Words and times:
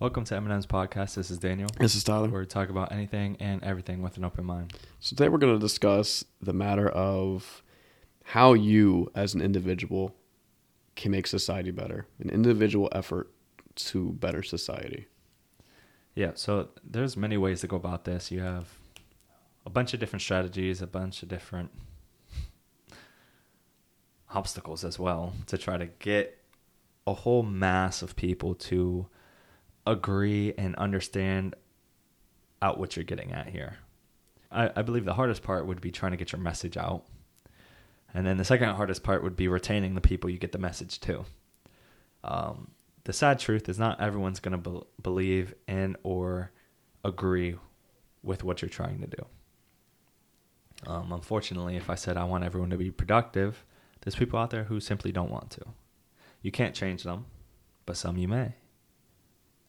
Welcome 0.00 0.24
to 0.24 0.34
Eminem's 0.34 0.66
podcast. 0.66 1.16
This 1.16 1.30
is 1.30 1.36
Daniel. 1.36 1.68
This 1.78 1.94
is 1.94 2.02
Tyler. 2.02 2.30
Where 2.30 2.40
we 2.40 2.46
talk 2.46 2.70
about 2.70 2.90
anything 2.90 3.36
and 3.38 3.62
everything 3.62 4.00
with 4.00 4.16
an 4.16 4.24
open 4.24 4.46
mind. 4.46 4.72
So 4.98 5.14
today 5.14 5.28
we're 5.28 5.36
going 5.36 5.52
to 5.52 5.60
discuss 5.60 6.24
the 6.40 6.54
matter 6.54 6.88
of 6.88 7.62
how 8.24 8.54
you, 8.54 9.12
as 9.14 9.34
an 9.34 9.42
individual, 9.42 10.16
can 10.96 11.10
make 11.10 11.26
society 11.26 11.70
better. 11.70 12.06
An 12.18 12.30
individual 12.30 12.88
effort 12.92 13.30
to 13.74 14.12
better 14.12 14.42
society. 14.42 15.06
Yeah. 16.14 16.30
So 16.34 16.70
there's 16.82 17.14
many 17.14 17.36
ways 17.36 17.60
to 17.60 17.66
go 17.66 17.76
about 17.76 18.06
this. 18.06 18.30
You 18.30 18.40
have 18.40 18.70
a 19.66 19.70
bunch 19.70 19.92
of 19.92 20.00
different 20.00 20.22
strategies, 20.22 20.80
a 20.80 20.86
bunch 20.86 21.22
of 21.22 21.28
different 21.28 21.72
obstacles 24.32 24.82
as 24.82 24.98
well 24.98 25.34
to 25.48 25.58
try 25.58 25.76
to 25.76 25.88
get 25.98 26.38
a 27.06 27.12
whole 27.12 27.42
mass 27.42 28.00
of 28.00 28.16
people 28.16 28.54
to 28.54 29.06
agree 29.86 30.54
and 30.56 30.74
understand 30.76 31.54
out 32.62 32.78
what 32.78 32.96
you're 32.96 33.04
getting 33.04 33.32
at 33.32 33.48
here. 33.48 33.78
I, 34.50 34.70
I 34.76 34.82
believe 34.82 35.04
the 35.04 35.14
hardest 35.14 35.42
part 35.42 35.66
would 35.66 35.80
be 35.80 35.90
trying 35.90 36.12
to 36.12 36.16
get 36.18 36.32
your 36.32 36.40
message 36.40 36.76
out. 36.76 37.04
And 38.12 38.26
then 38.26 38.36
the 38.36 38.44
second 38.44 38.70
hardest 38.70 39.02
part 39.02 39.22
would 39.22 39.36
be 39.36 39.48
retaining 39.48 39.94
the 39.94 40.00
people 40.00 40.30
you 40.30 40.38
get 40.38 40.52
the 40.52 40.58
message 40.58 41.00
to. 41.00 41.24
Um, 42.24 42.72
the 43.04 43.12
sad 43.12 43.38
truth 43.38 43.68
is 43.68 43.78
not 43.78 44.00
everyone's 44.00 44.40
going 44.40 44.60
to 44.60 44.70
be- 44.70 44.86
believe 45.02 45.54
in 45.68 45.96
or 46.02 46.50
agree 47.04 47.56
with 48.22 48.44
what 48.44 48.60
you're 48.60 48.68
trying 48.68 49.00
to 49.00 49.06
do. 49.06 49.26
Um, 50.86 51.12
unfortunately, 51.12 51.76
if 51.76 51.88
I 51.88 51.94
said 51.94 52.16
I 52.16 52.24
want 52.24 52.44
everyone 52.44 52.70
to 52.70 52.76
be 52.76 52.90
productive, 52.90 53.64
there's 54.00 54.16
people 54.16 54.38
out 54.38 54.50
there 54.50 54.64
who 54.64 54.80
simply 54.80 55.12
don't 55.12 55.30
want 55.30 55.50
to. 55.50 55.62
You 56.42 56.50
can't 56.50 56.74
change 56.74 57.02
them, 57.02 57.26
but 57.86 57.96
some 57.96 58.16
you 58.16 58.28
may. 58.28 58.54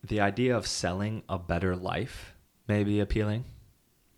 The 0.04 0.20
idea 0.20 0.56
of 0.56 0.66
selling 0.66 1.24
a 1.30 1.38
better 1.38 1.76
life 1.76 2.34
may 2.68 2.84
be 2.84 3.00
appealing 3.00 3.46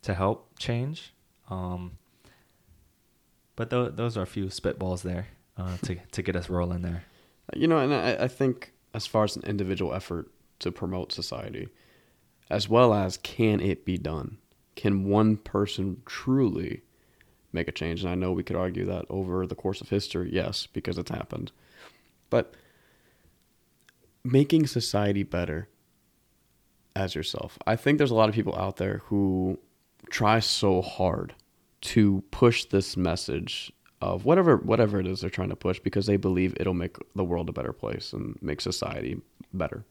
to 0.03 0.13
help 0.13 0.57
change. 0.59 1.13
Um, 1.49 1.97
but 3.55 3.69
th- 3.69 3.93
those 3.95 4.17
are 4.17 4.21
a 4.21 4.27
few 4.27 4.45
spitballs 4.45 5.01
there 5.01 5.27
uh, 5.57 5.77
to, 5.83 5.95
to 5.95 6.21
get 6.21 6.35
us 6.35 6.49
rolling 6.49 6.81
there. 6.81 7.03
You 7.55 7.67
know, 7.67 7.79
and 7.79 7.93
I, 7.93 8.23
I 8.23 8.27
think 8.27 8.71
as 8.93 9.05
far 9.05 9.23
as 9.23 9.35
an 9.35 9.43
individual 9.43 9.93
effort 9.93 10.31
to 10.59 10.71
promote 10.71 11.11
society, 11.11 11.67
as 12.49 12.69
well 12.69 12.93
as 12.93 13.17
can 13.17 13.59
it 13.59 13.85
be 13.85 13.97
done? 13.97 14.37
Can 14.75 15.05
one 15.05 15.37
person 15.37 16.01
truly 16.05 16.81
make 17.51 17.67
a 17.67 17.71
change? 17.71 18.01
And 18.01 18.11
I 18.11 18.15
know 18.15 18.31
we 18.31 18.43
could 18.43 18.55
argue 18.55 18.85
that 18.85 19.05
over 19.09 19.45
the 19.45 19.55
course 19.55 19.81
of 19.81 19.89
history, 19.89 20.29
yes, 20.31 20.67
because 20.67 20.97
it's 20.97 21.11
happened. 21.11 21.51
But 22.29 22.53
making 24.23 24.67
society 24.67 25.23
better 25.23 25.67
as 26.95 27.15
yourself. 27.15 27.57
I 27.65 27.75
think 27.75 27.97
there's 27.97 28.11
a 28.11 28.15
lot 28.15 28.29
of 28.29 28.35
people 28.35 28.55
out 28.55 28.77
there 28.77 29.01
who 29.05 29.57
try 30.09 30.39
so 30.39 30.81
hard 30.81 31.33
to 31.81 32.23
push 32.31 32.65
this 32.65 32.95
message 32.95 33.71
of 34.01 34.25
whatever 34.25 34.57
whatever 34.57 34.99
it 34.99 35.07
is 35.07 35.21
they're 35.21 35.29
trying 35.29 35.49
to 35.49 35.55
push 35.55 35.79
because 35.79 36.05
they 36.05 36.17
believe 36.17 36.55
it'll 36.59 36.73
make 36.73 36.97
the 37.15 37.23
world 37.23 37.49
a 37.49 37.53
better 37.53 37.73
place 37.73 38.13
and 38.13 38.37
make 38.41 38.61
society 38.61 39.19
better. 39.53 39.85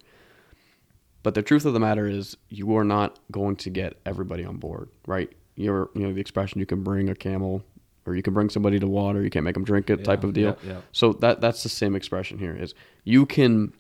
But 1.23 1.35
the 1.35 1.43
truth 1.43 1.65
of 1.65 1.73
the 1.73 1.81
matter 1.81 2.07
is 2.07 2.37
you 2.49 2.77
are 2.77 2.85
not 2.85 3.19
going 3.31 3.57
to 3.57 3.71
get 3.71 3.99
everybody 4.05 4.45
on 4.45 4.57
board, 4.57 4.89
right? 5.07 5.31
You're 5.57 5.91
you 5.95 6.03
know 6.07 6.13
the 6.13 6.21
expression 6.21 6.61
you 6.61 6.67
can 6.67 6.83
bring 6.83 7.09
a 7.09 7.15
camel 7.15 7.65
or 8.05 8.17
you 8.17 8.23
can 8.23 8.35
bring 8.35 8.49
somebody 8.51 8.81
to 8.81 8.87
water, 8.89 9.23
you 9.23 9.31
can't 9.31 9.45
make 9.45 9.55
them 9.55 9.65
drink 9.65 9.89
it 9.89 10.01
Yeah, 10.01 10.05
type 10.05 10.25
of 10.25 10.33
deal. 10.33 10.59
yeah, 10.65 10.73
yeah. 10.73 10.81
So 10.93 11.13
that 11.15 11.41
that's 11.41 11.63
the 11.63 11.69
same 11.69 11.95
expression 11.95 12.39
here 12.39 12.55
is 12.55 12.75
you 13.05 13.27
can 13.27 13.73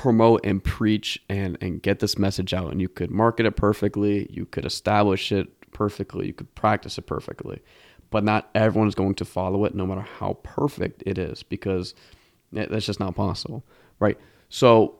promote 0.00 0.44
and 0.44 0.62
preach 0.62 1.22
and 1.28 1.56
and 1.60 1.82
get 1.82 2.00
this 2.00 2.18
message 2.18 2.52
out 2.52 2.70
and 2.70 2.80
you 2.80 2.88
could 2.88 3.10
market 3.10 3.46
it 3.46 3.56
perfectly, 3.56 4.26
you 4.30 4.46
could 4.46 4.64
establish 4.64 5.32
it 5.32 5.48
perfectly, 5.72 6.26
you 6.26 6.32
could 6.32 6.54
practice 6.54 6.98
it 6.98 7.02
perfectly. 7.06 7.60
But 8.10 8.24
not 8.24 8.50
everyone 8.54 8.88
is 8.88 8.94
going 8.94 9.14
to 9.16 9.24
follow 9.24 9.64
it 9.64 9.74
no 9.74 9.86
matter 9.86 10.02
how 10.18 10.34
perfect 10.42 11.02
it 11.06 11.18
is 11.18 11.42
because 11.42 11.94
that's 12.52 12.86
just 12.86 13.00
not 13.00 13.16
possible, 13.16 13.64
right? 13.98 14.18
So 14.48 14.96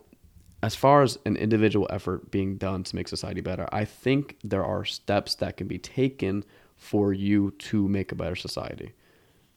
as 0.62 0.74
far 0.74 1.02
as 1.02 1.18
an 1.26 1.36
individual 1.36 1.86
effort 1.90 2.30
being 2.30 2.56
done 2.56 2.82
to 2.84 2.96
make 2.96 3.06
society 3.06 3.40
better, 3.40 3.68
I 3.70 3.84
think 3.84 4.38
there 4.42 4.64
are 4.64 4.84
steps 4.84 5.34
that 5.36 5.56
can 5.56 5.68
be 5.68 5.78
taken 5.78 6.44
for 6.76 7.12
you 7.12 7.52
to 7.58 7.86
make 7.86 8.10
a 8.10 8.14
better 8.14 8.34
society. 8.34 8.92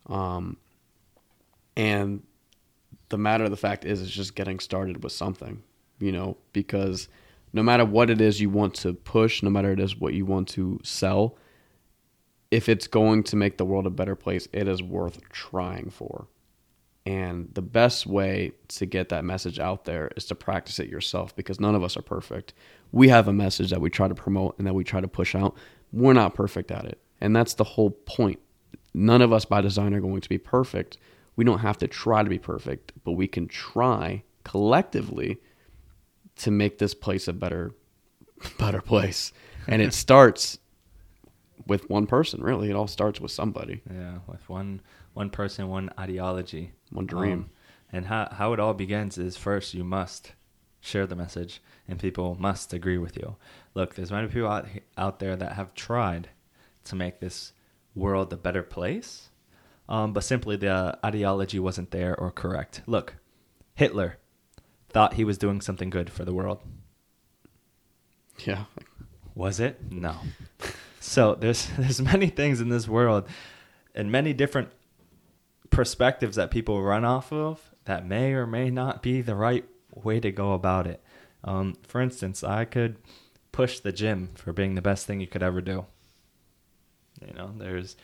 Um, 0.07 0.57
and 1.75 2.23
the 3.09 3.17
matter 3.17 3.43
of 3.43 3.51
the 3.51 3.57
fact 3.57 3.85
is, 3.85 4.01
it's 4.01 4.11
just 4.11 4.35
getting 4.35 4.59
started 4.59 5.03
with 5.03 5.13
something, 5.13 5.63
you 5.99 6.11
know, 6.11 6.37
because 6.53 7.07
no 7.53 7.63
matter 7.63 7.85
what 7.85 8.09
it 8.09 8.21
is 8.21 8.41
you 8.41 8.49
want 8.49 8.73
to 8.75 8.93
push, 8.93 9.41
no 9.41 9.49
matter 9.49 9.71
it 9.71 9.79
is 9.79 9.95
what 9.95 10.13
you 10.13 10.25
want 10.25 10.47
to 10.49 10.79
sell, 10.83 11.37
if 12.51 12.69
it's 12.69 12.87
going 12.87 13.23
to 13.23 13.35
make 13.35 13.57
the 13.57 13.65
world 13.65 13.85
a 13.85 13.91
better 13.91 14.15
place, 14.15 14.47
it 14.53 14.67
is 14.67 14.81
worth 14.81 15.21
trying 15.29 15.89
for. 15.89 16.27
And 17.05 17.49
the 17.53 17.61
best 17.61 18.05
way 18.05 18.51
to 18.67 18.85
get 18.85 19.09
that 19.09 19.23
message 19.23 19.59
out 19.59 19.85
there 19.85 20.11
is 20.17 20.25
to 20.25 20.35
practice 20.35 20.77
it 20.77 20.89
yourself 20.89 21.33
because 21.35 21.59
none 21.59 21.73
of 21.73 21.81
us 21.81 21.95
are 21.95 22.01
perfect. 22.01 22.53
We 22.91 23.07
have 23.07 23.29
a 23.29 23.33
message 23.33 23.69
that 23.69 23.79
we 23.79 23.89
try 23.89 24.09
to 24.09 24.15
promote 24.15 24.57
and 24.57 24.67
that 24.67 24.73
we 24.73 24.83
try 24.83 24.99
to 24.99 25.07
push 25.07 25.33
out. 25.33 25.55
We're 25.93 26.11
not 26.11 26.35
perfect 26.35 26.69
at 26.69 26.83
it. 26.83 26.99
And 27.21 27.33
that's 27.33 27.53
the 27.53 27.63
whole 27.63 27.91
point. 27.91 28.39
None 28.93 29.21
of 29.21 29.31
us 29.31 29.45
by 29.45 29.61
design 29.61 29.93
are 29.93 30.01
going 30.01 30.19
to 30.19 30.27
be 30.27 30.37
perfect. 30.37 30.97
We 31.37 31.45
don't 31.45 31.59
have 31.59 31.77
to 31.77 31.87
try 31.87 32.21
to 32.23 32.29
be 32.29 32.39
perfect, 32.39 32.91
but 33.05 33.13
we 33.13 33.27
can 33.27 33.47
try 33.47 34.23
collectively 34.43 35.39
to 36.37 36.51
make 36.51 36.77
this 36.77 36.93
place 36.93 37.27
a 37.29 37.33
better 37.33 37.73
better 38.59 38.81
place. 38.81 39.31
And 39.67 39.81
it 39.81 39.93
starts 39.93 40.59
with 41.65 41.89
one 41.89 42.07
person, 42.07 42.41
really. 42.41 42.69
It 42.69 42.75
all 42.75 42.87
starts 42.87 43.19
with 43.19 43.31
somebody. 43.31 43.81
Yeah, 43.89 44.19
with 44.27 44.47
one 44.49 44.81
one 45.13 45.29
person, 45.29 45.67
one 45.67 45.89
ideology, 45.99 46.73
One 46.91 47.05
dream. 47.05 47.31
Um, 47.31 47.49
and 47.91 48.05
how 48.05 48.29
how 48.31 48.53
it 48.53 48.59
all 48.59 48.73
begins 48.73 49.17
is 49.17 49.37
first 49.37 49.73
you 49.73 49.83
must 49.83 50.33
share 50.79 51.07
the 51.07 51.15
message, 51.15 51.61
and 51.87 51.99
people 51.99 52.35
must 52.39 52.73
agree 52.73 52.97
with 52.97 53.17
you. 53.17 53.35
Look, 53.73 53.95
there's 53.95 54.11
many 54.11 54.27
people 54.27 54.49
out 54.49 54.67
out 54.97 55.19
there 55.19 55.35
that 55.35 55.53
have 55.53 55.73
tried 55.73 56.29
to 56.85 56.95
make 56.95 57.19
this 57.19 57.53
world 57.95 58.31
a 58.31 58.37
better 58.37 58.63
place, 58.63 59.29
um, 59.89 60.13
but 60.13 60.23
simply 60.23 60.55
the 60.55 60.97
ideology 61.03 61.59
wasn't 61.59 61.91
there 61.91 62.17
or 62.19 62.31
correct. 62.31 62.81
Look, 62.85 63.15
Hitler 63.75 64.17
thought 64.89 65.13
he 65.13 65.23
was 65.23 65.37
doing 65.37 65.61
something 65.61 65.89
good 65.89 66.09
for 66.09 66.25
the 66.25 66.33
world. 66.33 66.59
Yeah. 68.39 68.65
Was 69.35 69.59
it? 69.59 69.91
No. 69.91 70.15
so 70.99 71.35
there's 71.35 71.67
there's 71.77 72.01
many 72.01 72.27
things 72.27 72.59
in 72.61 72.69
this 72.69 72.87
world 72.87 73.27
and 73.95 74.11
many 74.11 74.33
different 74.33 74.69
perspectives 75.69 76.35
that 76.37 76.51
people 76.51 76.81
run 76.81 77.05
off 77.05 77.31
of 77.31 77.73
that 77.85 78.05
may 78.05 78.33
or 78.33 78.47
may 78.47 78.69
not 78.69 79.01
be 79.01 79.21
the 79.21 79.35
right 79.35 79.65
way 79.93 80.19
to 80.19 80.31
go 80.31 80.53
about 80.53 80.87
it. 80.87 81.01
Um, 81.43 81.75
for 81.87 82.01
instance, 82.01 82.43
I 82.43 82.65
could 82.65 82.97
push 83.51 83.79
the 83.79 83.91
gym 83.91 84.29
for 84.35 84.53
being 84.53 84.75
the 84.75 84.81
best 84.81 85.05
thing 85.05 85.19
you 85.19 85.27
could 85.27 85.43
ever 85.43 85.61
do. 85.61 85.85
You 87.25 87.33
know, 87.33 87.51
there's 87.57 87.95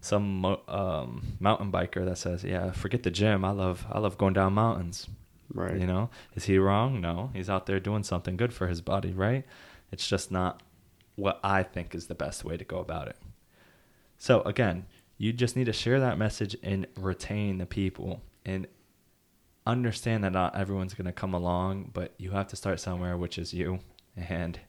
some 0.00 0.44
um, 0.68 1.36
mountain 1.40 1.72
biker 1.72 2.04
that 2.04 2.18
says, 2.18 2.44
"Yeah, 2.44 2.72
forget 2.72 3.02
the 3.02 3.10
gym. 3.10 3.44
I 3.44 3.50
love 3.50 3.86
I 3.90 3.98
love 3.98 4.18
going 4.18 4.34
down 4.34 4.54
mountains." 4.54 5.08
Right. 5.52 5.78
You 5.78 5.86
know, 5.86 6.10
is 6.34 6.44
he 6.44 6.58
wrong? 6.58 7.00
No, 7.00 7.30
he's 7.32 7.48
out 7.48 7.66
there 7.66 7.80
doing 7.80 8.02
something 8.02 8.36
good 8.36 8.52
for 8.52 8.66
his 8.66 8.80
body, 8.82 9.12
right? 9.12 9.44
It's 9.90 10.06
just 10.06 10.30
not 10.30 10.62
what 11.16 11.40
I 11.42 11.62
think 11.62 11.94
is 11.94 12.06
the 12.06 12.14
best 12.14 12.44
way 12.44 12.56
to 12.56 12.64
go 12.64 12.78
about 12.78 13.08
it. 13.08 13.16
So 14.18 14.42
again, 14.42 14.86
you 15.16 15.32
just 15.32 15.56
need 15.56 15.64
to 15.64 15.72
share 15.72 16.00
that 16.00 16.18
message 16.18 16.56
and 16.62 16.86
retain 16.96 17.58
the 17.58 17.66
people 17.66 18.20
and 18.44 18.66
understand 19.66 20.22
that 20.24 20.32
not 20.32 20.54
everyone's 20.54 20.94
going 20.94 21.06
to 21.06 21.12
come 21.12 21.34
along, 21.34 21.90
but 21.92 22.12
you 22.18 22.30
have 22.32 22.48
to 22.48 22.56
start 22.56 22.78
somewhere, 22.80 23.16
which 23.16 23.38
is 23.38 23.52
you, 23.54 23.80
and 24.16 24.60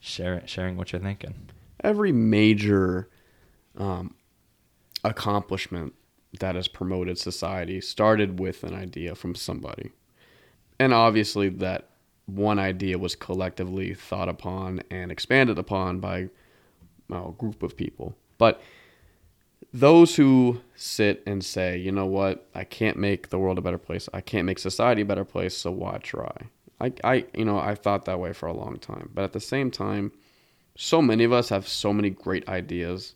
share 0.00 0.42
sharing 0.46 0.76
what 0.76 0.92
you're 0.92 1.00
thinking. 1.02 1.50
every 1.84 2.12
major 2.12 3.08
um, 3.76 4.14
accomplishment 5.04 5.94
that 6.40 6.54
has 6.54 6.68
promoted 6.68 7.18
society 7.18 7.80
started 7.80 8.38
with 8.38 8.64
an 8.64 8.74
idea 8.74 9.14
from 9.14 9.34
somebody. 9.34 9.92
And 10.78 10.92
obviously, 10.92 11.48
that 11.48 11.88
one 12.26 12.58
idea 12.58 12.98
was 12.98 13.14
collectively 13.14 13.94
thought 13.94 14.28
upon 14.28 14.82
and 14.90 15.10
expanded 15.10 15.58
upon 15.58 16.00
by 16.00 16.28
well, 17.08 17.30
a 17.30 17.40
group 17.40 17.62
of 17.62 17.76
people. 17.76 18.16
But 18.38 18.60
those 19.72 20.16
who 20.16 20.60
sit 20.74 21.22
and 21.26 21.44
say, 21.44 21.76
you 21.76 21.92
know 21.92 22.06
what, 22.06 22.48
I 22.54 22.64
can't 22.64 22.96
make 22.96 23.28
the 23.28 23.38
world 23.38 23.58
a 23.58 23.62
better 23.62 23.78
place, 23.78 24.08
I 24.12 24.20
can't 24.20 24.46
make 24.46 24.58
society 24.58 25.02
a 25.02 25.06
better 25.06 25.24
place, 25.24 25.56
so 25.56 25.70
why 25.70 25.98
try? 25.98 26.48
I, 26.80 26.92
I, 27.04 27.26
you 27.34 27.44
know, 27.44 27.58
I've 27.58 27.78
thought 27.78 28.04
that 28.04 28.20
way 28.20 28.32
for 28.32 28.46
a 28.46 28.52
long 28.52 28.76
time. 28.78 29.10
But 29.14 29.24
at 29.24 29.32
the 29.32 29.40
same 29.40 29.70
time, 29.70 30.12
so 30.76 31.00
many 31.00 31.24
of 31.24 31.32
us 31.32 31.48
have 31.48 31.66
so 31.66 31.92
many 31.92 32.10
great 32.10 32.48
ideas, 32.48 33.14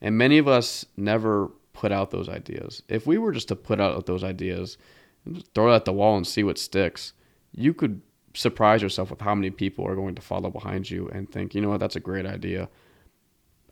and 0.00 0.16
many 0.16 0.38
of 0.38 0.48
us 0.48 0.84
never 0.96 1.50
put 1.72 1.92
out 1.92 2.10
those 2.10 2.28
ideas. 2.28 2.82
If 2.88 3.06
we 3.06 3.18
were 3.18 3.32
just 3.32 3.48
to 3.48 3.56
put 3.56 3.80
out 3.80 4.06
those 4.06 4.24
ideas 4.24 4.78
and 5.24 5.36
just 5.36 5.52
throw 5.54 5.72
it 5.72 5.76
at 5.76 5.84
the 5.84 5.92
wall 5.92 6.16
and 6.16 6.26
see 6.26 6.42
what 6.42 6.58
sticks, 6.58 7.12
you 7.52 7.74
could 7.74 8.00
surprise 8.34 8.82
yourself 8.82 9.10
with 9.10 9.20
how 9.20 9.34
many 9.34 9.50
people 9.50 9.86
are 9.86 9.96
going 9.96 10.14
to 10.14 10.22
follow 10.22 10.50
behind 10.50 10.90
you 10.90 11.08
and 11.08 11.30
think, 11.30 11.54
you 11.54 11.60
know 11.60 11.70
what, 11.70 11.80
that's 11.80 11.96
a 11.96 12.00
great 12.00 12.26
idea. 12.26 12.68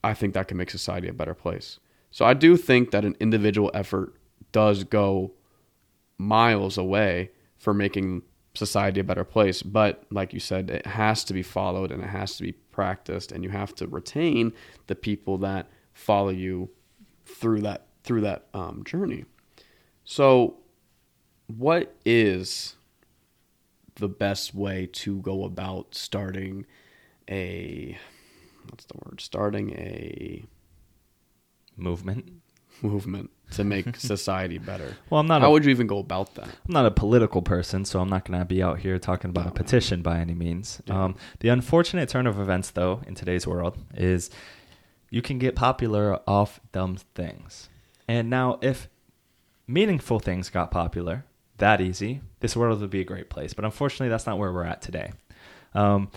I 0.03 0.15
think 0.15 0.35
that 0.35 0.49
can 0.49 0.57
make 0.57 0.71
society 0.71 1.09
a 1.09 1.13
better 1.13 1.35
place. 1.35 1.79
So 2.11 2.25
I 2.25 2.35
do 2.35 2.57
think 2.57 2.91
that 2.91 3.05
an 3.05 3.17
individual 3.21 3.71
effort 3.75 4.15
does 4.53 4.85
go 4.85 5.33
miles 6.19 6.79
away 6.79 7.31
for 7.57 7.75
making 7.75 8.23
society 8.55 9.01
a 9.01 9.05
better 9.05 9.25
place. 9.25 9.63
But 9.63 10.05
like 10.11 10.33
you 10.33 10.41
said, 10.41 10.71
it 10.71 10.87
has 10.87 11.25
to 11.25 11.35
be 11.35 11.43
followed 11.43 11.91
and 11.91 12.03
it 12.03 12.09
has 12.09 12.37
to 12.37 12.43
be 12.43 12.53
practiced, 12.53 13.33
and 13.33 13.43
you 13.43 13.51
have 13.51 13.75
to 13.77 13.87
retain 13.87 14.53
the 14.87 14.95
people 14.95 15.39
that 15.39 15.69
follow 15.95 16.29
you 16.29 16.69
through 17.25 17.63
that 17.63 17.87
through 18.03 18.21
that 18.21 18.47
um, 18.53 18.83
journey. 18.85 19.25
So, 20.05 20.59
what 21.47 21.95
is 22.05 22.77
the 23.97 24.09
best 24.09 24.55
way 24.55 24.89
to 24.93 25.21
go 25.21 25.45
about 25.45 25.95
starting 25.95 26.67
a 27.31 27.97
what's 28.69 28.85
the 28.85 28.95
word? 29.05 29.21
Starting 29.21 29.71
a 29.73 30.45
movement. 31.77 32.31
movement 32.83 33.31
to 33.53 33.65
make 33.65 33.97
society 33.97 34.59
better. 34.59 34.97
Well, 35.11 35.21
I'm 35.21 35.27
not. 35.27 35.41
How 35.43 35.49
a, 35.49 35.51
would 35.53 35.65
you 35.65 35.71
even 35.71 35.87
go 35.87 35.99
about 35.99 36.35
that? 36.35 36.47
I'm 36.47 36.73
not 36.73 36.87
a 36.87 36.91
political 36.91 37.43
person, 37.43 37.85
so 37.85 38.01
I'm 38.01 38.09
not 38.09 38.25
going 38.25 38.39
to 38.39 38.45
be 38.45 38.63
out 38.63 38.81
here 38.81 38.99
talking 38.99 39.31
about 39.31 39.45
No, 39.45 39.51
a 39.51 39.55
petition 39.55 40.03
by 40.03 40.19
any 40.19 40.35
means. 40.35 40.83
Yeah. 40.87 41.05
Um, 41.05 41.17
the 41.41 41.49
unfortunate 41.49 42.09
turn 42.09 42.27
of 42.27 42.39
events, 42.39 42.71
though, 42.71 43.03
in 43.07 43.15
today's 43.15 43.47
world, 43.47 43.79
is 43.95 44.31
you 45.15 45.23
can 45.23 45.39
get 45.39 45.55
popular 45.55 46.19
off 46.27 46.59
dumb 46.73 46.97
things. 47.15 47.69
And 48.09 48.29
now, 48.29 48.59
if 48.61 48.89
meaningful 49.65 50.19
things 50.19 50.51
got 50.51 50.73
popular 50.73 51.25
that 51.59 51.81
easy, 51.81 52.21
this 52.41 52.57
world 52.57 52.81
would 52.81 52.91
be 52.91 53.01
a 53.01 53.05
great 53.05 53.31
place. 53.31 53.55
But 53.55 53.65
unfortunately, 53.65 54.09
that's 54.09 54.27
not 54.27 54.39
where 54.39 54.53
we're 54.53 54.65
at 54.65 54.83
today. 54.83 55.13
Um, 55.73 56.11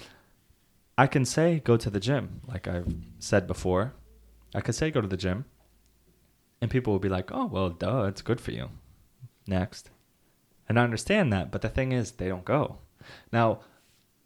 I 0.97 1.05
can 1.05 1.25
say 1.25 1.61
go 1.63 1.77
to 1.77 1.91
the 1.91 1.99
gym, 1.99 2.41
like 2.47 2.67
I've 2.67 2.91
said 3.19 3.45
before. 3.45 3.93
I 4.55 4.61
could 4.61 4.73
say 4.73 4.89
go 4.89 4.99
to 4.99 5.07
the 5.07 5.15
gym, 5.15 5.45
and 6.59 6.71
people 6.71 6.91
will 6.91 6.99
be 6.99 7.07
like, 7.07 7.31
"Oh, 7.31 7.45
well, 7.45 7.69
duh, 7.69 8.05
it's 8.05 8.23
good 8.23 8.41
for 8.41 8.49
you." 8.49 8.69
Next, 9.45 9.91
and 10.67 10.79
I 10.79 10.83
understand 10.83 11.31
that, 11.33 11.51
but 11.51 11.61
the 11.61 11.69
thing 11.69 11.91
is, 11.91 12.13
they 12.13 12.29
don't 12.29 12.45
go. 12.45 12.79
Now, 13.31 13.59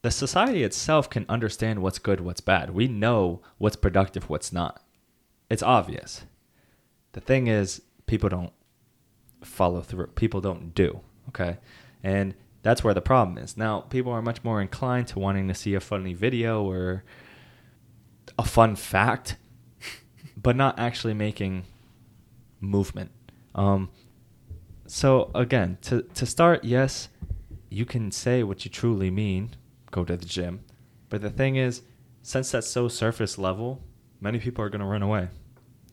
the 0.02 0.12
society 0.12 0.64
itself 0.64 1.10
can 1.10 1.26
understand 1.30 1.82
what's 1.82 2.00
good, 2.00 2.22
what's 2.22 2.42
bad. 2.42 2.72
We 2.72 2.88
know 2.88 3.42
what's 3.58 3.76
productive, 3.76 4.30
what's 4.30 4.52
not. 4.52 4.84
It's 5.50 5.62
obvious. 5.62 6.24
The 7.14 7.22
thing 7.22 7.48
is, 7.48 7.82
people 8.08 8.30
don't 8.30 8.54
follow 9.44 9.82
through. 9.82 10.08
People 10.08 10.42
don't 10.42 10.74
do. 10.74 11.02
Okay. 11.30 11.58
And 12.04 12.34
that's 12.64 12.84
where 12.84 12.94
the 12.94 13.02
problem 13.02 13.38
is. 13.38 13.58
Now, 13.58 13.82
people 13.82 14.12
are 14.12 14.22
much 14.22 14.44
more 14.44 14.62
inclined 14.62 15.08
to 15.08 15.20
wanting 15.20 15.48
to 15.48 15.54
see 15.54 15.74
a 15.74 15.80
funny 15.80 16.14
video 16.14 16.64
or 16.64 17.04
a 18.40 18.44
fun 18.44 18.76
fact, 18.76 19.38
but 20.38 20.56
not 20.56 20.80
actually 20.80 21.14
making 21.14 21.66
movement. 22.60 23.12
Um, 23.54 23.90
so 24.88 25.32
again, 25.34 25.78
to 25.84 26.04
to 26.14 26.26
start, 26.26 26.64
yes, 26.64 27.10
you 27.70 27.86
can 27.86 28.12
say 28.12 28.44
what 28.44 28.66
you 28.66 28.72
truly 28.72 29.10
mean, 29.10 29.56
go 29.92 30.04
to 30.04 30.18
the 30.18 30.26
gym. 30.26 30.62
But 31.10 31.22
the 31.22 31.30
thing 31.30 31.58
is, 31.58 31.82
since 32.24 32.52
that's 32.52 32.68
so 32.68 32.88
surface 32.88 33.38
level, 33.38 33.84
many 34.20 34.40
people 34.40 34.64
are 34.64 34.70
going 34.70 34.82
to 34.82 34.86
run 34.86 35.04
away. 35.04 35.30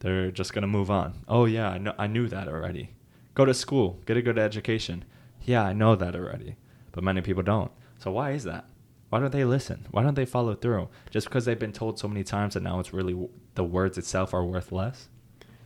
They're 0.00 0.30
just 0.30 0.52
going 0.52 0.62
to 0.62 0.68
move 0.68 0.90
on. 0.90 1.24
Oh 1.26 1.44
yeah, 1.44 1.68
I 1.70 1.78
know 1.78 1.94
I 1.98 2.06
knew 2.06 2.28
that 2.28 2.48
already. 2.48 2.90
Go 3.34 3.44
to 3.44 3.54
school, 3.54 4.00
get 4.06 4.16
a 4.16 4.22
good 4.22 4.38
education. 4.38 5.04
Yeah, 5.42 5.64
I 5.64 5.72
know 5.72 5.96
that 5.96 6.14
already. 6.14 6.56
But 6.92 7.04
many 7.04 7.20
people 7.20 7.42
don't. 7.42 7.72
So 7.98 8.12
why 8.12 8.32
is 8.32 8.44
that? 8.44 8.66
Why 9.10 9.20
don't 9.20 9.32
they 9.32 9.44
listen? 9.44 9.86
Why 9.90 10.02
don't 10.02 10.14
they 10.14 10.26
follow 10.26 10.54
through? 10.54 10.88
Just 11.10 11.28
because 11.28 11.44
they've 11.44 11.58
been 11.58 11.72
told 11.72 11.98
so 11.98 12.08
many 12.08 12.22
times 12.22 12.54
that 12.54 12.62
now 12.62 12.78
it's 12.78 12.92
really 12.92 13.28
the 13.54 13.64
words 13.64 13.98
itself 13.98 14.34
are 14.34 14.44
worth 14.44 14.70
less? 14.70 15.08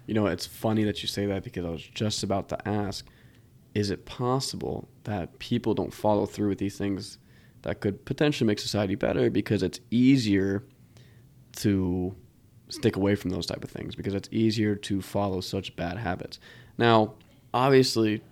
You 0.06 0.14
know, 0.14 0.26
it's 0.26 0.46
funny 0.46 0.84
that 0.84 1.02
you 1.02 1.08
say 1.08 1.26
that 1.26 1.44
because 1.44 1.64
I 1.64 1.70
was 1.70 1.82
just 1.82 2.22
about 2.22 2.48
to 2.50 2.68
ask 2.68 3.06
is 3.74 3.90
it 3.90 4.04
possible 4.04 4.88
that 5.04 5.38
people 5.38 5.74
don't 5.74 5.94
follow 5.94 6.26
through 6.26 6.50
with 6.50 6.58
these 6.58 6.76
things 6.76 7.18
that 7.62 7.80
could 7.80 8.04
potentially 8.04 8.46
make 8.46 8.58
society 8.58 8.94
better 8.94 9.30
because 9.30 9.62
it's 9.62 9.80
easier 9.90 10.64
to 11.56 12.14
stick 12.68 12.96
away 12.96 13.14
from 13.14 13.30
those 13.30 13.46
type 13.46 13.62
of 13.62 13.70
things 13.70 13.94
because 13.94 14.14
it's 14.14 14.28
easier 14.32 14.74
to 14.74 15.02
follow 15.02 15.40
such 15.40 15.76
bad 15.76 15.98
habits. 15.98 16.38
Now, 16.78 17.14
obviously, 17.52 18.22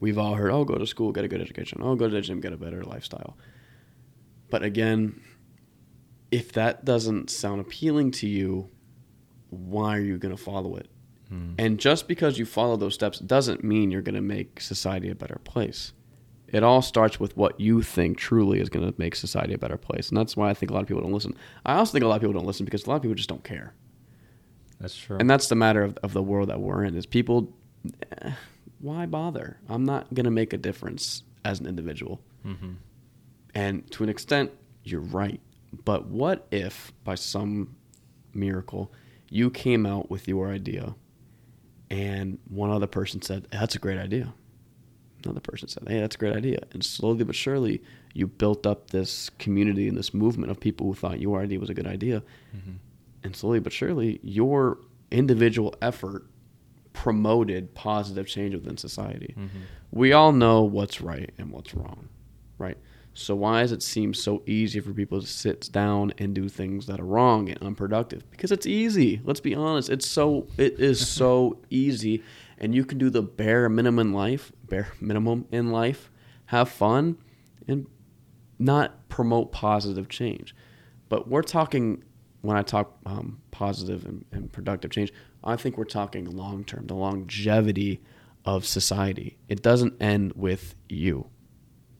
we've 0.00 0.18
all 0.18 0.34
heard, 0.34 0.50
"Oh, 0.50 0.64
go 0.64 0.76
to 0.76 0.86
school, 0.86 1.12
get 1.12 1.24
a 1.24 1.28
good 1.28 1.40
education. 1.40 1.80
Oh, 1.82 1.94
go 1.96 2.08
to 2.08 2.14
the 2.14 2.20
gym, 2.20 2.40
get 2.40 2.52
a 2.52 2.56
better 2.56 2.82
lifestyle." 2.82 3.36
But 4.50 4.62
again, 4.62 5.20
if 6.30 6.52
that 6.52 6.84
doesn't 6.84 7.30
sound 7.30 7.60
appealing 7.60 8.10
to 8.12 8.28
you, 8.28 8.68
why 9.50 9.96
are 9.96 10.02
you 10.02 10.18
going 10.18 10.36
to 10.36 10.42
follow 10.42 10.76
it? 10.76 10.88
Hmm. 11.28 11.54
And 11.58 11.80
just 11.80 12.06
because 12.06 12.38
you 12.38 12.44
follow 12.44 12.76
those 12.76 12.94
steps 12.94 13.18
doesn't 13.18 13.64
mean 13.64 13.90
you're 13.90 14.02
going 14.02 14.14
to 14.14 14.20
make 14.20 14.60
society 14.60 15.10
a 15.10 15.14
better 15.14 15.40
place. 15.44 15.92
It 16.54 16.62
all 16.62 16.82
starts 16.82 17.18
with 17.18 17.36
what 17.36 17.58
you 17.58 17.82
think 17.82 18.16
truly 18.16 18.60
is 18.60 18.68
going 18.68 18.86
to 18.86 18.94
make 18.96 19.16
society 19.16 19.54
a 19.54 19.58
better 19.58 19.76
place. 19.76 20.08
And 20.08 20.16
that's 20.16 20.36
why 20.36 20.50
I 20.50 20.54
think 20.54 20.70
a 20.70 20.74
lot 20.74 20.82
of 20.82 20.86
people 20.88 21.02
don't 21.02 21.12
listen. 21.12 21.36
I 21.66 21.74
also 21.74 21.90
think 21.92 22.04
a 22.04 22.06
lot 22.06 22.14
of 22.14 22.20
people 22.22 22.32
don't 22.34 22.46
listen 22.46 22.64
because 22.64 22.84
a 22.86 22.90
lot 22.90 22.96
of 22.96 23.02
people 23.02 23.16
just 23.16 23.28
don't 23.28 23.42
care. 23.42 23.74
That's 24.78 24.96
true. 24.96 25.16
And 25.18 25.28
that's 25.28 25.48
the 25.48 25.56
matter 25.56 25.82
of, 25.82 25.98
of 26.04 26.12
the 26.12 26.22
world 26.22 26.48
that 26.50 26.60
we're 26.60 26.84
in 26.84 26.94
is 26.94 27.06
people, 27.06 27.52
eh, 28.12 28.30
why 28.78 29.04
bother? 29.04 29.58
I'm 29.68 29.84
not 29.84 30.14
going 30.14 30.24
to 30.26 30.30
make 30.30 30.52
a 30.52 30.56
difference 30.56 31.24
as 31.44 31.58
an 31.58 31.66
individual. 31.66 32.20
hmm 32.44 32.74
And 33.54 33.90
to 33.90 34.04
an 34.04 34.08
extent, 34.08 34.52
you're 34.84 35.00
right. 35.00 35.40
But 35.84 36.06
what 36.06 36.46
if, 36.52 36.92
by 37.02 37.16
some 37.16 37.74
miracle, 38.32 38.92
you 39.28 39.50
came 39.50 39.86
out 39.86 40.08
with 40.08 40.28
your 40.28 40.50
idea 40.50 40.94
and 41.90 42.38
one 42.48 42.70
other 42.70 42.86
person 42.86 43.22
said, 43.22 43.48
That's 43.50 43.74
a 43.74 43.78
great 43.78 43.98
idea? 43.98 44.34
Another 45.24 45.40
person 45.40 45.68
said, 45.68 45.84
Hey, 45.86 46.00
that's 46.00 46.16
a 46.16 46.18
great 46.18 46.36
idea. 46.36 46.60
And 46.72 46.84
slowly 46.84 47.24
but 47.24 47.34
surely, 47.34 47.82
you 48.12 48.26
built 48.26 48.66
up 48.66 48.90
this 48.90 49.30
community 49.38 49.88
and 49.88 49.96
this 49.96 50.12
movement 50.14 50.50
of 50.50 50.60
people 50.60 50.86
who 50.86 50.94
thought 50.94 51.20
your 51.20 51.40
idea 51.40 51.58
was 51.60 51.70
a 51.70 51.74
good 51.74 51.86
idea. 51.86 52.22
hmm 52.52 52.72
And 53.22 53.34
slowly 53.34 53.60
but 53.60 53.72
surely, 53.72 54.20
your 54.22 54.78
individual 55.10 55.74
effort 55.82 56.26
promoted 56.92 57.74
positive 57.74 58.26
change 58.26 58.54
within 58.54 58.76
society 58.76 59.32
hmm 59.36 59.46
we 59.90 60.12
all 60.12 60.32
know 60.32 60.62
what's 60.62 61.00
right 61.00 61.30
and 61.38 61.52
what's 61.52 61.72
wrong, 61.72 62.08
right? 62.58 62.76
So 63.12 63.36
why 63.36 63.60
does 63.62 63.70
it 63.70 63.80
seem 63.80 64.12
so 64.12 64.42
easy 64.44 64.80
for 64.80 64.92
people 64.92 65.20
to 65.20 65.26
sit 65.26 65.70
down 65.70 66.12
and 66.18 66.34
do 66.34 66.48
things 66.48 66.86
that 66.86 66.98
are 66.98 67.04
wrong 67.04 67.48
and 67.48 67.62
unproductive? 67.62 68.28
Because 68.32 68.50
it's 68.50 68.66
easy. 68.66 69.20
Let's 69.22 69.38
be 69.38 69.54
honest. 69.54 69.88
It's 69.90 70.08
so 70.08 70.48
it 70.58 70.80
is 70.80 71.06
so 71.20 71.58
easy, 71.70 72.24
and 72.64 72.74
you 72.74 72.82
can 72.82 72.96
do 72.96 73.10
the 73.10 73.20
bare 73.20 73.68
minimum 73.68 74.08
in 74.08 74.12
life, 74.14 74.50
bare 74.66 74.88
minimum 74.98 75.46
in 75.52 75.70
life, 75.70 76.10
have 76.46 76.66
fun, 76.66 77.18
and 77.68 77.86
not 78.58 79.06
promote 79.10 79.52
positive 79.52 80.08
change. 80.08 80.56
But 81.10 81.28
we're 81.28 81.42
talking 81.42 82.02
when 82.40 82.56
I 82.56 82.62
talk 82.62 82.96
um, 83.04 83.42
positive 83.50 84.06
and, 84.06 84.24
and 84.32 84.50
productive 84.50 84.90
change, 84.90 85.12
I 85.44 85.56
think 85.56 85.76
we're 85.76 85.84
talking 85.84 86.24
long 86.24 86.64
term, 86.64 86.86
the 86.86 86.94
longevity 86.94 88.02
of 88.46 88.64
society. 88.64 89.36
It 89.46 89.62
doesn't 89.62 90.00
end 90.00 90.32
with 90.34 90.74
you. 90.88 91.26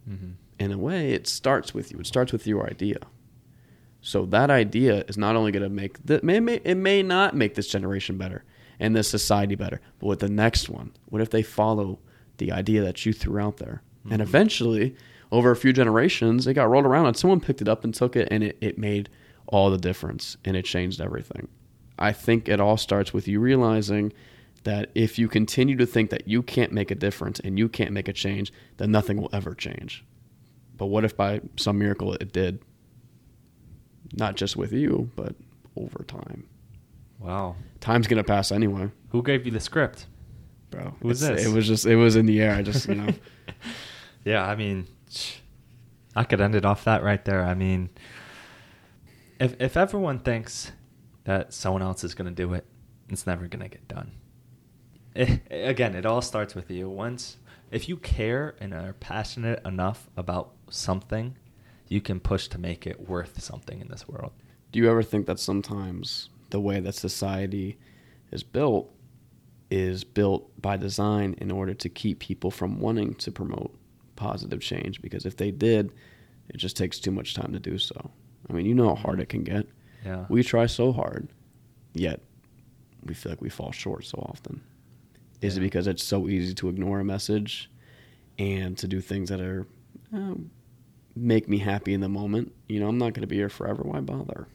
hmm 0.09 0.33
In 0.59 0.73
a 0.73 0.78
way, 0.78 1.12
it 1.12 1.26
starts 1.28 1.75
with 1.75 1.92
you. 1.92 1.99
It 1.99 2.06
starts 2.06 2.33
with 2.33 2.47
your 2.47 2.66
idea. 2.66 3.00
So 4.00 4.25
that 4.26 4.50
idea 4.50 5.04
is 5.09 5.18
not 5.18 5.37
only 5.37 5.52
going 5.52 5.62
to 5.62 5.68
make 5.68 6.04
the, 6.06 6.23
may, 6.23 6.38
it 6.64 6.76
may 6.76 7.02
not 7.02 7.37
make 7.37 7.54
this 7.54 7.68
generation 7.68 8.16
better 8.16 8.44
and 8.81 8.95
this 8.95 9.09
society 9.09 9.54
better, 9.54 9.81
but 9.99 10.07
with 10.07 10.21
the 10.21 10.28
next 10.28 10.69
one, 10.69 10.93
what 11.07 11.23
if 11.23 11.31
they 11.31 11.43
follow 11.43 11.99
the 12.38 12.50
idea 12.52 12.83
that 12.83 13.04
you 13.07 13.12
threw 13.12 13.38
out 13.38 13.59
there? 13.59 13.83
And 14.11 14.21
Mhm. 14.21 14.25
eventually, 14.25 14.97
over 15.33 15.50
a 15.50 15.57
few 15.57 15.73
generations, 15.73 16.47
it 16.47 16.54
got 16.54 16.69
rolled 16.69 16.85
around 16.87 17.07
and 17.07 17.16
someone 17.16 17.40
picked 17.40 17.62
it 17.62 17.69
up 17.69 17.85
and 17.85 17.95
took 17.95 18.14
it 18.16 18.28
and 18.31 18.45
it, 18.45 18.57
it 18.61 18.78
made 18.78 19.09
all 19.47 19.71
the 19.71 19.78
difference 19.78 20.37
and 20.45 20.57
it 20.57 20.64
changed 20.64 21.00
everything. 21.00 21.49
I 21.99 22.12
think 22.12 22.49
it 22.49 22.61
all 22.61 22.76
starts 22.76 23.12
with 23.14 23.26
you 23.28 23.40
realizing 23.40 24.12
that 24.64 24.90
if 24.95 25.19
you 25.19 25.28
continue 25.28 25.76
to 25.76 25.87
think 25.87 26.11
that 26.11 26.26
you 26.28 26.43
can't 26.43 26.73
make 26.73 26.90
a 26.90 26.95
difference 26.95 27.38
and 27.40 27.59
you 27.59 27.69
can't 27.69 27.93
make 27.93 28.09
a 28.09 28.12
change, 28.12 28.52
then 28.78 28.90
nothing 28.90 29.16
will 29.21 29.28
ever 29.33 29.54
change. 29.54 30.04
But 30.76 30.87
what 30.87 31.04
if 31.04 31.16
by 31.16 31.40
some 31.57 31.78
miracle 31.78 32.14
it 32.14 32.33
did? 32.33 32.59
Not 34.14 34.37
just 34.37 34.57
with 34.57 34.73
you, 34.73 35.11
but 35.16 35.35
over 35.76 36.04
time. 36.04 36.45
Wow. 37.25 37.57
Time's 37.81 38.07
gonna 38.07 38.23
pass 38.25 38.52
anyway, 38.52 38.90
Who 39.11 39.23
gave 39.23 39.47
you 39.47 39.52
the 39.52 39.61
script? 39.61 40.07
bro. 40.71 40.95
Who 41.00 41.09
was 41.09 41.23
It's- 41.23 41.43
this? 41.45 41.50
It 41.52 41.54
was 41.57 41.66
just 41.66 41.87
it 41.87 41.97
was 41.97 42.16
in 42.16 42.26
the 42.26 42.40
air. 42.40 42.54
I 42.54 42.62
just 42.62 42.87
you 42.88 42.95
know 42.97 43.09
yeah, 44.25 44.47
I 44.47 44.54
mean, 44.57 44.87
I 46.16 46.25
could 46.25 46.40
end 46.40 46.54
it 46.54 46.64
off 46.64 46.85
that 46.85 47.02
right 47.02 47.25
there. 47.25 47.43
I 47.45 47.54
mean, 47.54 47.90
if 49.40 49.61
if 49.61 49.76
everyone 49.76 50.19
thinks 50.19 50.73
that 51.25 51.52
someone 51.54 51.83
else 51.83 52.04
is 52.04 52.14
going 52.14 52.28
to 52.28 52.35
do 52.35 52.52
it, 52.54 52.66
it's 53.09 53.26
never 53.26 53.47
going 53.49 53.62
to 53.62 53.69
get 53.69 53.88
done. 53.88 54.12
It, 55.14 55.40
again, 55.50 55.95
it 55.95 56.04
all 56.04 56.21
starts 56.21 56.54
with 56.54 56.71
you. 56.71 56.88
Once, 56.90 57.38
if 57.71 57.88
you 57.88 57.97
care 57.97 58.54
and 58.61 58.75
are 58.75 58.93
passionate 58.95 59.61
enough 59.64 60.11
about 60.16 60.52
something, 60.71 61.37
you 61.88 62.00
can 62.02 62.21
push 62.21 62.49
to 62.49 62.59
make 62.59 62.87
it 62.87 63.09
worth 63.09 63.40
something 63.43 63.81
in 63.81 63.88
this 63.88 64.07
world. 64.09 64.33
Do 64.73 64.78
you 64.81 64.90
ever 64.90 65.02
think 65.02 65.26
that 65.26 65.38
sometimes 65.38 66.28
the 66.54 66.61
way 66.61 66.78
that 66.78 66.94
society 66.94 67.76
is 68.30 68.44
built 68.44 68.88
is 69.73 70.04
built 70.04 70.49
by 70.62 70.76
design 70.76 71.34
in 71.38 71.50
order 71.50 71.75
to 71.75 71.88
keep 71.88 72.20
people 72.20 72.49
from 72.49 72.78
wanting 72.78 73.12
to 73.16 73.32
promote 73.32 73.76
positive 74.14 74.61
change? 74.61 75.02
Because 75.02 75.26
if 75.26 75.37
they 75.37 75.50
did, 75.50 75.90
it 76.49 76.56
just 76.56 76.76
takes 76.76 77.00
too 77.00 77.11
much 77.11 77.34
time 77.34 77.52
to 77.52 77.58
do 77.58 77.76
so. 77.76 78.12
I 78.49 78.52
mean, 78.52 78.66
you 78.66 78.75
know 78.75 78.94
how 78.94 78.94
hard 78.94 79.18
it 79.18 79.28
can 79.28 79.42
get. 79.42 79.66
Yeah. 80.04 80.26
We 80.28 80.44
try 80.44 80.66
so 80.66 80.92
hard, 80.92 81.26
yet 81.92 82.20
we 83.04 83.14
feel 83.14 83.32
like 83.32 83.40
we 83.40 83.50
fall 83.50 83.73
short 83.73 84.04
so 84.04 84.18
often. 84.30 84.62
Is 85.40 85.56
it 85.56 85.61
because 85.61 85.88
it's 85.88 86.04
so 86.04 86.28
easy 86.28 86.54
to 86.54 86.68
ignore 86.68 87.00
a 87.00 87.04
message 87.04 87.68
and 88.38 88.78
to 88.78 88.87
do 88.87 89.00
things 89.00 89.28
that 89.28 89.40
are 89.40 89.66
uh, 90.14 90.34
make 91.16 91.49
me 91.49 91.58
happy 91.58 91.94
in 91.94 92.00
the 92.00 92.08
moment? 92.08 92.54
You 92.68 92.78
know, 92.78 92.87
I'm 92.87 92.99
not 92.99 93.12
going 93.12 93.23
to 93.23 93.26
be 93.26 93.38
here 93.38 93.49
forever. 93.49 93.82
Why 93.82 93.99
bother? 93.99 94.46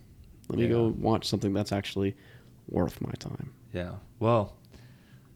Let 0.49 0.59
me 0.59 0.67
go 0.67 0.87
watch 0.97 1.27
something 1.27 1.53
that's 1.53 1.71
actually 1.71 2.15
worth 2.67 2.99
my 3.01 3.11
time. 3.19 3.53
Yeah. 3.73 3.93
Well, 4.19 4.55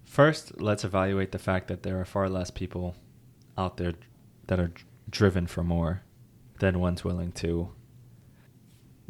first, 0.06 0.60
let's 0.62 0.84
evaluate 0.84 1.32
the 1.32 1.40
fact 1.40 1.68
that 1.68 1.84
there 1.84 2.00
are 2.00 2.06
far 2.06 2.30
less 2.30 2.50
people 2.52 2.96
out 3.58 3.78
there 3.78 3.94
that 4.48 4.60
are 4.60 4.72
driven 5.10 5.46
for 5.48 5.64
more 5.64 6.02
than 6.60 6.80
ones 6.80 7.04
willing 7.04 7.32
to 7.34 7.70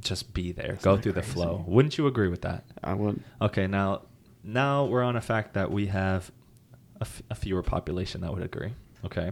just 0.01 0.33
be 0.33 0.51
there, 0.51 0.77
go 0.81 0.97
through 0.97 1.13
the 1.13 1.21
flow. 1.21 1.63
Wouldn't 1.67 1.97
you 1.97 2.07
agree 2.07 2.27
with 2.27 2.41
that? 2.41 2.65
I 2.83 2.93
would. 2.93 3.23
Okay, 3.41 3.67
now 3.67 4.01
now 4.43 4.83
we're 4.85 5.03
on 5.03 5.15
a 5.15 5.21
fact 5.21 5.53
that 5.53 5.71
we 5.71 5.87
have 5.87 6.29
a, 6.99 7.03
f- 7.03 7.21
a 7.29 7.35
fewer 7.35 7.63
population 7.63 8.19
that 8.21 8.33
would 8.33 8.43
agree. 8.43 8.73
Okay. 9.05 9.31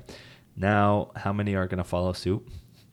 Now, 0.56 1.12
how 1.18 1.34
many 1.34 1.56
are 1.56 1.68
going 1.68 1.80
to 1.80 1.84
follow 1.84 2.14
suit? 2.14 2.48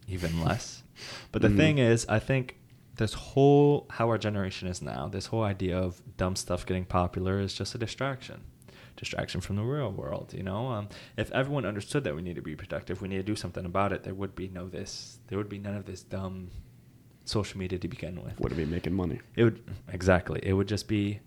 Even 0.09 0.43
less. 0.45 0.83
But 1.31 1.43
the 1.43 1.49
Mhm. 1.49 1.57
thing 1.57 1.79
is, 1.79 2.07
I 2.09 2.19
think 2.19 2.58
this 2.99 3.15
whole 3.15 3.87
how 3.91 4.09
our 4.09 4.19
generation 4.19 4.69
is 4.69 4.83
now, 4.83 5.09
this 5.09 5.27
whole 5.27 5.43
idea 5.43 5.79
of 5.79 6.03
dumb 6.17 6.37
stuff 6.37 6.67
getting 6.67 6.85
popular 6.85 7.41
is 7.41 7.55
just 7.55 7.75
a 7.75 7.79
distraction. 7.79 8.43
Distraction 8.97 9.41
from 9.41 9.57
the 9.57 9.63
real 9.63 9.93
world, 9.93 10.35
you 10.35 10.43
know. 10.43 10.67
Um, 10.67 10.89
if 11.17 11.31
everyone 11.31 11.65
understood 11.65 12.03
that 12.05 12.17
we 12.17 12.23
need 12.23 12.35
to 12.35 12.43
be 12.43 12.57
productive, 12.57 13.01
we 13.01 13.09
need 13.09 13.19
to 13.19 13.23
do 13.23 13.37
something 13.37 13.65
about 13.65 13.93
it. 13.93 14.03
There 14.03 14.15
would 14.15 14.35
be 14.35 14.49
no 14.49 14.69
this. 14.69 15.19
There 15.29 15.39
would 15.39 15.49
be 15.49 15.59
none 15.59 15.77
of 15.77 15.87
this 15.87 16.03
dumb 16.03 16.51
social 17.25 17.59
media 17.59 17.79
to 17.79 17.89
begin 17.89 18.23
with. 18.23 18.39
Would 18.41 18.53
it 18.53 18.57
be 18.57 18.65
making 18.65 18.95
money? 18.95 19.21
It 19.37 19.45
would 19.45 19.63
exactly. 19.93 20.41
It 20.43 20.55
would 20.55 20.67
just 20.67 20.89
be 20.89 21.21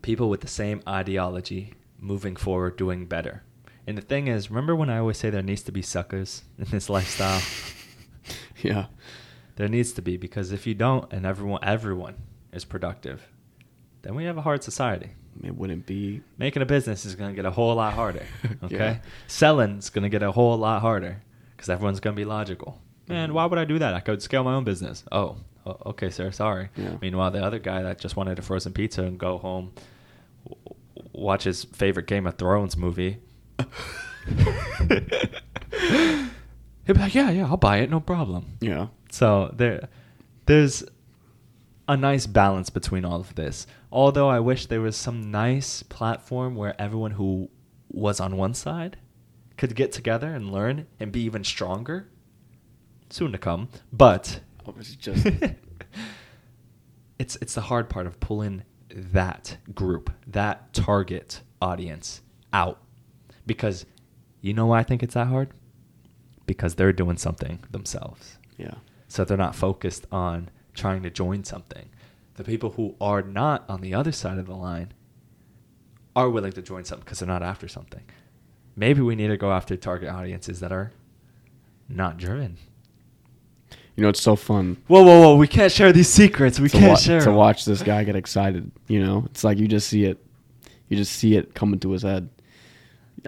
people 0.00 0.30
with 0.30 0.40
the 0.40 0.48
same 0.48 0.80
ideology 0.88 1.74
moving 1.98 2.36
forward, 2.36 2.78
doing 2.78 3.04
better. 3.04 3.42
And 3.86 3.98
the 3.98 4.02
thing 4.02 4.28
is, 4.28 4.50
remember 4.50 4.74
when 4.74 4.88
I 4.88 4.98
always 4.98 5.18
say 5.18 5.28
there 5.28 5.42
needs 5.42 5.62
to 5.62 5.72
be 5.72 5.82
suckers 5.82 6.42
in 6.58 6.66
this 6.70 6.88
lifestyle? 6.88 7.42
yeah. 8.62 8.86
There 9.58 9.68
needs 9.68 9.92
to 9.92 10.02
be 10.02 10.16
because 10.16 10.52
if 10.52 10.66
you 10.66 10.74
don't, 10.74 11.12
and 11.12 11.26
everyone 11.26 11.60
everyone 11.62 12.14
is 12.52 12.64
productive, 12.64 13.26
then 14.02 14.14
we 14.14 14.24
have 14.24 14.38
a 14.38 14.42
hard 14.42 14.62
society. 14.62 15.10
It 15.44 15.54
wouldn't 15.56 15.86
be. 15.86 16.22
Making 16.38 16.62
a 16.62 16.66
business 16.66 17.04
is 17.04 17.14
going 17.14 17.30
to 17.30 17.36
get 17.36 17.44
a 17.44 17.50
whole 17.50 17.74
lot 17.74 17.92
harder. 17.94 18.24
Okay, 18.64 18.76
Yeah. 18.76 18.98
selling 19.28 19.78
is 19.78 19.90
going 19.90 20.02
to 20.04 20.08
get 20.08 20.22
a 20.22 20.32
whole 20.32 20.56
lot 20.56 20.80
harder 20.80 21.22
because 21.54 21.68
everyone's 21.68 22.00
going 22.00 22.16
to 22.16 22.20
be 22.20 22.24
logical. 22.24 22.80
Man, 23.08 23.30
Mhm. 23.30 23.34
why 23.34 23.44
would 23.46 23.58
I 23.58 23.64
do 23.64 23.78
that? 23.78 23.94
I 23.94 24.00
could 24.00 24.22
scale 24.22 24.42
my 24.44 24.54
own 24.54 24.64
business. 24.64 25.04
Oh, 25.12 25.36
okay, 25.86 26.10
sir. 26.10 26.30
Sorry. 26.32 26.70
Yeah. 26.76 26.96
Meanwhile, 27.00 27.30
the 27.32 27.44
other 27.44 27.58
guy 27.58 27.82
that 27.82 27.98
just 28.00 28.16
wanted 28.16 28.38
a 28.38 28.42
frozen 28.42 28.72
pizza 28.72 29.02
and 29.04 29.18
go 29.18 29.38
home, 29.38 29.72
w- 30.44 30.74
watch 31.12 31.44
his 31.44 31.64
favorite 31.64 32.06
Game 32.06 32.26
of 32.26 32.36
Thrones 32.36 32.76
movie. 32.76 33.18
He'd 36.88 36.94
be 36.94 37.00
like, 37.00 37.14
"Yeah, 37.14 37.30
yeah, 37.30 37.44
I'll 37.44 37.58
buy 37.58 37.76
it, 37.78 37.90
no 37.90 38.00
problem." 38.00 38.56
Yeah. 38.62 38.86
So 39.10 39.52
there, 39.54 39.88
there's 40.46 40.82
a 41.86 41.98
nice 41.98 42.26
balance 42.26 42.70
between 42.70 43.04
all 43.04 43.20
of 43.20 43.34
this. 43.34 43.66
Although 43.92 44.28
I 44.30 44.40
wish 44.40 44.66
there 44.66 44.80
was 44.80 44.96
some 44.96 45.30
nice 45.30 45.82
platform 45.82 46.56
where 46.56 46.74
everyone 46.80 47.10
who 47.12 47.50
was 47.90 48.20
on 48.20 48.38
one 48.38 48.54
side 48.54 48.96
could 49.58 49.74
get 49.76 49.92
together 49.92 50.32
and 50.34 50.50
learn 50.50 50.86
and 50.98 51.12
be 51.12 51.20
even 51.20 51.44
stronger. 51.44 52.08
Soon 53.10 53.32
to 53.32 53.38
come, 53.38 53.68
but 53.92 54.40
Oh, 54.66 54.74
it's 54.78 54.96
just. 54.96 55.26
it's 57.18 57.36
it's 57.42 57.54
the 57.54 57.60
hard 57.60 57.90
part 57.90 58.06
of 58.06 58.18
pulling 58.18 58.62
that 58.88 59.58
group, 59.74 60.10
that 60.26 60.72
target 60.72 61.42
audience 61.60 62.22
out. 62.54 62.80
Because 63.46 63.84
you 64.40 64.54
know 64.54 64.66
why 64.66 64.80
I 64.80 64.84
think 64.84 65.02
it's 65.02 65.14
that 65.14 65.26
hard? 65.26 65.50
Because 66.48 66.74
they're 66.74 66.92
doing 66.92 67.16
something 67.18 67.60
themselves. 67.70 68.38
yeah. 68.56 68.74
So 69.06 69.24
they're 69.24 69.36
not 69.38 69.54
focused 69.54 70.06
on 70.10 70.50
trying 70.74 71.02
to 71.02 71.10
join 71.10 71.44
something. 71.44 71.88
The 72.34 72.44
people 72.44 72.70
who 72.70 72.94
are 73.00 73.22
not 73.22 73.64
on 73.68 73.80
the 73.80 73.94
other 73.94 74.12
side 74.12 74.38
of 74.38 74.46
the 74.46 74.54
line 74.54 74.92
are 76.16 76.28
willing 76.28 76.52
to 76.52 76.62
join 76.62 76.84
something 76.84 77.04
because 77.04 77.20
they're 77.20 77.28
not 77.28 77.42
after 77.42 77.68
something. 77.68 78.02
Maybe 78.76 79.00
we 79.00 79.14
need 79.16 79.28
to 79.28 79.36
go 79.36 79.50
after 79.52 79.76
target 79.76 80.08
audiences 80.08 80.60
that 80.60 80.72
are 80.72 80.92
not 81.88 82.16
driven. 82.18 82.56
You 83.96 84.02
know, 84.02 84.08
it's 84.10 84.20
so 84.20 84.36
fun 84.36 84.76
Whoa, 84.86 85.02
whoa, 85.02 85.20
whoa! 85.20 85.36
We 85.36 85.48
can't 85.48 85.72
share 85.72 85.92
these 85.92 86.08
secrets. 86.08 86.60
We 86.60 86.68
can't 86.68 86.90
wa- 86.90 86.94
share. 86.96 87.20
to 87.22 87.32
watch 87.32 87.64
this 87.64 87.82
guy 87.82 88.04
get 88.04 88.14
excited. 88.14 88.70
You 88.86 89.04
know, 89.04 89.24
it's 89.26 89.42
like 89.42 89.58
you 89.58 89.66
just 89.68 89.88
see 89.88 90.04
it, 90.04 90.18
you 90.88 90.96
just 90.96 91.12
see 91.12 91.34
it 91.36 91.54
coming 91.54 91.80
to 91.80 91.90
his 91.92 92.02
head. 92.02 92.28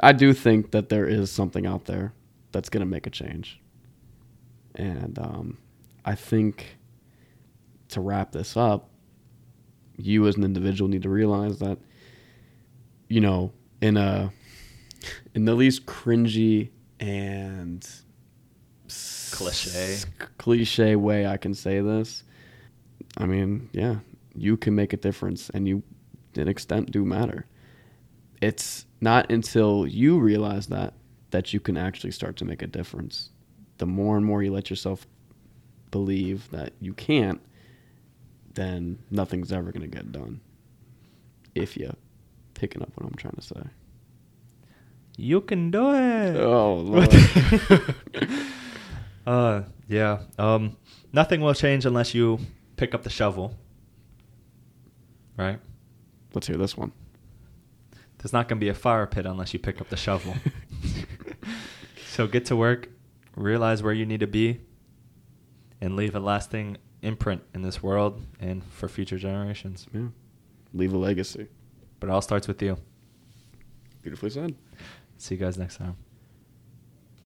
I 0.02 0.12
do 0.12 0.32
think 0.32 0.70
that 0.70 0.88
there 0.88 1.06
is 1.06 1.30
something 1.32 1.66
out 1.66 1.86
there 1.86 2.12
that's 2.52 2.68
going 2.68 2.80
to 2.80 2.86
make 2.86 3.06
a 3.06 3.10
change, 3.10 3.60
and 4.74 5.18
um, 5.18 5.58
I 6.04 6.14
think 6.14 6.78
to 7.88 8.00
wrap 8.00 8.32
this 8.32 8.56
up, 8.56 8.90
you 9.96 10.26
as 10.26 10.36
an 10.36 10.44
individual 10.44 10.88
need 10.88 11.02
to 11.02 11.10
realize 11.10 11.58
that, 11.58 11.78
you 13.08 13.20
know, 13.20 13.52
in 13.80 13.96
a 13.96 14.32
in 15.34 15.44
the 15.44 15.54
least 15.54 15.86
cringy 15.86 16.70
and 16.98 17.86
Cliche. 19.30 19.98
cliche 20.38 20.96
way 20.96 21.26
I 21.26 21.36
can 21.36 21.54
say 21.54 21.80
this. 21.80 22.24
I 23.16 23.26
mean, 23.26 23.70
yeah, 23.72 23.96
you 24.34 24.56
can 24.56 24.74
make 24.74 24.92
a 24.92 24.96
difference 24.96 25.50
and 25.50 25.66
you, 25.66 25.82
to 26.34 26.42
an 26.42 26.48
extent, 26.48 26.90
do 26.90 27.04
matter. 27.04 27.46
It's 28.40 28.86
not 29.00 29.30
until 29.30 29.86
you 29.86 30.18
realize 30.18 30.66
that 30.68 30.94
that 31.30 31.52
you 31.52 31.60
can 31.60 31.76
actually 31.76 32.10
start 32.10 32.36
to 32.36 32.44
make 32.44 32.62
a 32.62 32.66
difference. 32.66 33.30
The 33.78 33.86
more 33.86 34.16
and 34.16 34.26
more 34.26 34.42
you 34.42 34.52
let 34.52 34.70
yourself 34.70 35.06
believe 35.90 36.50
that 36.50 36.72
you 36.80 36.92
can't, 36.92 37.40
then 38.54 38.98
nothing's 39.10 39.52
ever 39.52 39.72
going 39.72 39.88
to 39.88 39.96
get 39.96 40.12
done. 40.12 40.40
If 41.54 41.76
you're 41.76 41.94
picking 42.54 42.82
up 42.82 42.90
what 42.94 43.06
I'm 43.06 43.14
trying 43.14 43.34
to 43.34 43.42
say. 43.42 43.62
You 45.16 45.40
can 45.40 45.70
do 45.70 45.94
it. 45.94 46.36
Oh, 46.36 46.74
Lord. 46.76 47.14
uh, 49.26 49.62
yeah. 49.88 50.20
Um, 50.38 50.76
nothing 51.12 51.40
will 51.40 51.54
change 51.54 51.86
unless 51.86 52.14
you 52.14 52.38
pick 52.76 52.94
up 52.94 53.02
the 53.02 53.10
shovel. 53.10 53.56
Right? 55.36 55.58
Let's 56.34 56.46
hear 56.46 56.56
this 56.56 56.76
one. 56.76 56.92
There's 58.18 58.32
not 58.32 58.48
going 58.48 58.58
to 58.58 58.64
be 58.64 58.68
a 58.68 58.74
fire 58.74 59.06
pit 59.06 59.24
unless 59.24 59.54
you 59.54 59.58
pick 59.58 59.80
up 59.80 59.88
the 59.88 59.96
shovel. 59.96 60.34
so 62.20 62.26
get 62.26 62.44
to 62.44 62.54
work, 62.54 62.90
realize 63.34 63.82
where 63.82 63.94
you 63.94 64.04
need 64.04 64.20
to 64.20 64.26
be, 64.26 64.60
and 65.80 65.96
leave 65.96 66.14
a 66.14 66.20
lasting 66.20 66.76
imprint 67.00 67.42
in 67.54 67.62
this 67.62 67.82
world 67.82 68.20
and 68.38 68.62
for 68.62 68.90
future 68.90 69.16
generations. 69.16 69.86
Yeah. 69.90 70.08
Leave 70.74 70.92
a 70.92 70.98
legacy. 70.98 71.46
But 71.98 72.10
it 72.10 72.12
all 72.12 72.20
starts 72.20 72.46
with 72.46 72.60
you. 72.60 72.76
Beautifully 74.02 74.28
said. 74.28 74.54
See 75.16 75.36
you 75.36 75.40
guys 75.40 75.56
next 75.56 75.78
time. 75.78 75.96